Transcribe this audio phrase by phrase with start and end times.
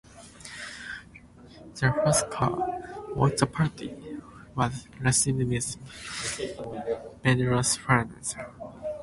[1.75, 3.93] Their first cut, "Wok the Party",
[4.55, 8.49] was received with mediocre fanfare.